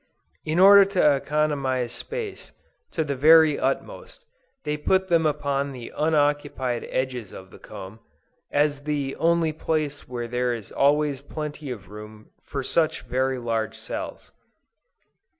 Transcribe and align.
In 0.45 0.57
order 0.57 0.83
to 0.83 1.15
economize 1.17 1.91
space, 1.91 2.53
to 2.89 3.03
the 3.03 3.15
very 3.15 3.59
utmost, 3.59 4.25
they 4.63 4.75
put 4.75 5.09
them 5.09 5.27
upon 5.27 5.73
the 5.73 5.93
unoccupied 5.95 6.87
edges 6.89 7.31
of 7.31 7.51
the 7.51 7.59
comb, 7.59 7.99
as 8.49 8.85
the 8.85 9.15
only 9.17 9.53
place 9.53 10.07
where 10.07 10.27
there 10.27 10.55
is 10.55 10.71
always 10.71 11.21
plenty 11.21 11.69
of 11.69 11.91
room 11.91 12.31
for 12.41 12.63
such 12.63 13.03
very 13.03 13.37
large 13.37 13.75
cells. 13.77 14.31